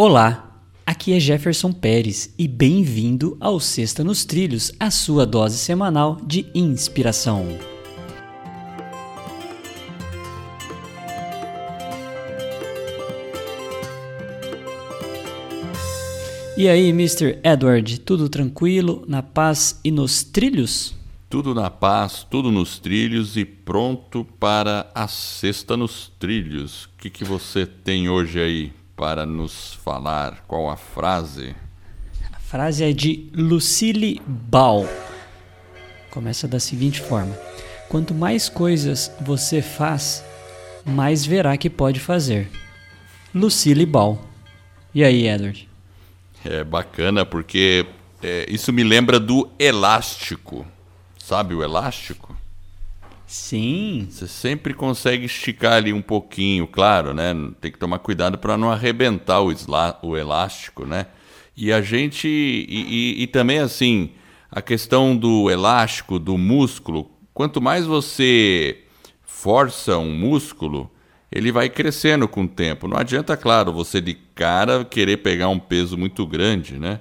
Olá, 0.00 0.62
aqui 0.86 1.12
é 1.12 1.18
Jefferson 1.18 1.72
Pérez 1.72 2.32
e 2.38 2.46
bem-vindo 2.46 3.36
ao 3.40 3.58
Sexta 3.58 4.04
nos 4.04 4.24
Trilhos, 4.24 4.70
a 4.78 4.92
sua 4.92 5.26
dose 5.26 5.58
semanal 5.58 6.18
de 6.24 6.46
inspiração. 6.54 7.48
E 16.56 16.68
aí, 16.68 16.90
Mr. 16.90 17.40
Edward, 17.42 17.98
tudo 17.98 18.28
tranquilo, 18.28 19.04
na 19.08 19.20
paz 19.20 19.80
e 19.82 19.90
nos 19.90 20.22
trilhos? 20.22 20.94
Tudo 21.28 21.52
na 21.52 21.70
paz, 21.70 22.24
tudo 22.30 22.52
nos 22.52 22.78
trilhos 22.78 23.36
e 23.36 23.44
pronto 23.44 24.24
para 24.38 24.88
a 24.94 25.08
sexta 25.08 25.76
nos 25.76 26.12
trilhos. 26.20 26.84
O 26.84 26.90
que, 26.98 27.10
que 27.10 27.24
você 27.24 27.66
tem 27.66 28.08
hoje 28.08 28.38
aí 28.38 28.78
para 28.98 29.24
nos 29.24 29.74
falar? 29.84 30.44
Qual 30.48 30.68
a 30.68 30.76
frase? 30.76 31.54
A 32.32 32.40
frase 32.40 32.82
é 32.82 32.92
de 32.92 33.30
Lucille 33.32 34.20
Ball. 34.26 34.86
Começa 36.10 36.48
da 36.48 36.58
seguinte 36.58 37.00
forma: 37.00 37.34
Quanto 37.88 38.12
mais 38.12 38.48
coisas 38.48 39.10
você 39.20 39.62
faz, 39.62 40.24
mais 40.84 41.24
verá 41.24 41.56
que 41.56 41.70
pode 41.70 42.00
fazer. 42.00 42.50
Lucille 43.32 43.86
Ball. 43.86 44.20
E 44.92 45.04
aí, 45.04 45.28
Edward? 45.28 45.68
É 46.44 46.64
bacana 46.64 47.24
porque 47.24 47.86
é, 48.20 48.46
isso 48.48 48.72
me 48.72 48.82
lembra 48.82 49.20
do 49.20 49.48
elástico. 49.58 50.66
Sabe 51.18 51.54
o 51.54 51.62
elástico? 51.62 52.36
Sim. 53.28 54.08
Você 54.10 54.26
sempre 54.26 54.72
consegue 54.72 55.26
esticar 55.26 55.74
ali 55.74 55.92
um 55.92 56.00
pouquinho, 56.00 56.66
claro, 56.66 57.12
né? 57.12 57.34
Tem 57.60 57.70
que 57.70 57.78
tomar 57.78 57.98
cuidado 57.98 58.38
para 58.38 58.56
não 58.56 58.70
arrebentar 58.70 59.42
o, 59.42 59.52
o 60.02 60.16
elástico, 60.16 60.86
né? 60.86 61.06
E 61.54 61.70
a 61.70 61.82
gente. 61.82 62.26
E, 62.26 63.20
e, 63.20 63.22
e, 63.22 63.26
também, 63.26 63.58
assim, 63.58 64.12
a 64.50 64.62
questão 64.62 65.14
do 65.14 65.50
elástico, 65.50 66.18
do 66.18 66.38
músculo, 66.38 67.10
quanto 67.34 67.60
mais 67.60 67.84
você 67.84 68.78
força 69.22 69.98
um 69.98 70.14
músculo, 70.14 70.90
ele 71.30 71.52
vai 71.52 71.68
crescendo 71.68 72.26
com 72.26 72.44
o 72.44 72.48
tempo. 72.48 72.88
Não 72.88 72.96
adianta, 72.96 73.36
claro, 73.36 73.74
você 73.74 74.00
de 74.00 74.14
cara 74.14 74.86
querer 74.86 75.18
pegar 75.18 75.50
um 75.50 75.58
peso 75.58 75.98
muito 75.98 76.26
grande, 76.26 76.78
né? 76.78 77.00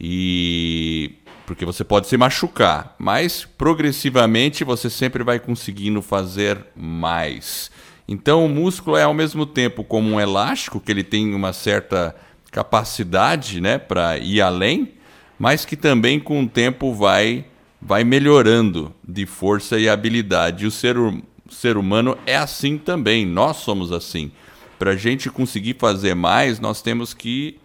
E 0.00 1.14
porque 1.46 1.64
você 1.64 1.84
pode 1.84 2.08
se 2.08 2.16
machucar, 2.16 2.96
mas 2.98 3.44
progressivamente 3.44 4.64
você 4.64 4.90
sempre 4.90 5.22
vai 5.22 5.38
conseguindo 5.38 6.02
fazer 6.02 6.58
mais. 6.74 7.70
Então 8.08 8.44
o 8.44 8.48
músculo 8.48 8.96
é 8.96 9.04
ao 9.04 9.14
mesmo 9.14 9.46
tempo 9.46 9.84
como 9.84 10.10
um 10.10 10.20
elástico, 10.20 10.80
que 10.80 10.90
ele 10.90 11.04
tem 11.04 11.34
uma 11.34 11.52
certa 11.52 12.14
capacidade 12.50 13.60
né, 13.60 13.78
para 13.78 14.18
ir 14.18 14.40
além, 14.40 14.92
mas 15.38 15.64
que 15.64 15.76
também 15.76 16.18
com 16.18 16.42
o 16.42 16.48
tempo 16.48 16.92
vai, 16.92 17.44
vai 17.80 18.02
melhorando 18.02 18.92
de 19.06 19.24
força 19.24 19.78
e 19.78 19.88
habilidade. 19.88 20.66
o 20.66 20.70
ser, 20.70 20.98
o 20.98 21.22
ser 21.48 21.76
humano 21.76 22.18
é 22.26 22.36
assim 22.36 22.76
também, 22.76 23.24
nós 23.24 23.58
somos 23.58 23.92
assim. 23.92 24.32
Para 24.78 24.92
a 24.92 24.96
gente 24.96 25.30
conseguir 25.30 25.76
fazer 25.78 26.14
mais, 26.14 26.58
nós 26.58 26.82
temos 26.82 27.14
que 27.14 27.58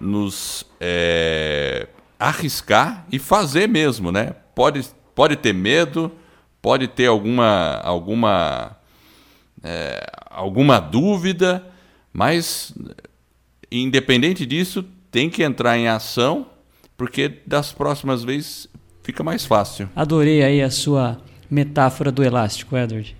nos 0.00 0.64
é, 0.80 1.88
arriscar 2.18 3.06
e 3.10 3.18
fazer 3.18 3.68
mesmo, 3.68 4.12
né? 4.12 4.34
Pode, 4.54 4.84
pode 5.14 5.36
ter 5.36 5.52
medo, 5.52 6.12
pode 6.60 6.88
ter 6.88 7.06
alguma, 7.06 7.80
alguma, 7.82 8.76
é, 9.62 10.06
alguma 10.30 10.78
dúvida, 10.80 11.64
mas 12.12 12.74
independente 13.70 14.46
disso, 14.46 14.84
tem 15.10 15.28
que 15.30 15.42
entrar 15.42 15.78
em 15.78 15.88
ação, 15.88 16.46
porque 16.96 17.40
das 17.46 17.72
próximas 17.72 18.24
vezes 18.24 18.68
fica 19.02 19.22
mais 19.22 19.44
fácil. 19.44 19.88
Adorei 19.94 20.42
aí 20.42 20.62
a 20.62 20.70
sua 20.70 21.20
metáfora 21.50 22.10
do 22.10 22.22
elástico, 22.22 22.76
Edward. 22.76 23.16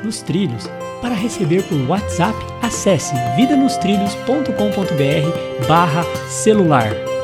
nos 0.02 0.22
trilhos. 0.22 0.66
Para 1.02 1.14
receber 1.14 1.62
por 1.64 1.78
WhatsApp, 1.90 2.34
acesse 2.62 3.12
vidanostrilhos.com.br 3.36 5.66
barra 5.68 6.02
celular. 6.30 7.15